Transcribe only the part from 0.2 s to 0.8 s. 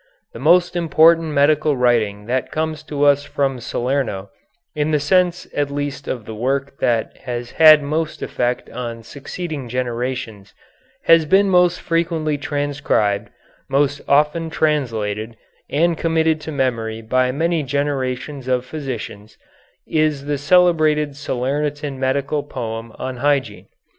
The most